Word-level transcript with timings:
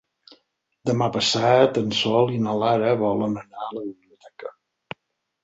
Demà 0.89 1.09
passat 1.17 1.77
en 1.81 1.93
Sol 1.99 2.33
i 2.39 2.41
na 2.47 2.57
Lara 2.65 2.95
volen 3.03 3.37
anar 3.43 3.63
a 3.67 3.71
la 3.77 3.85
biblioteca. 3.87 4.53